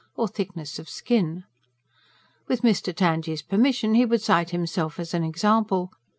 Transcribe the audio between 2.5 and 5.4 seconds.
Mr. Tangye's permission he would cite himself as an